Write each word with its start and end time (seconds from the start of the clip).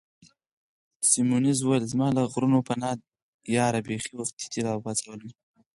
سیمونز 1.09 1.57
وویل: 1.61 1.83
زما 1.91 2.07
له 2.17 2.21
غرونو 2.31 2.59
پناه 2.67 2.93
یاره، 3.55 3.79
بیخي 3.87 4.11
وختي 4.15 4.45
دي 4.51 4.59
را 4.65 4.71
وپاڅولم. 4.75 5.31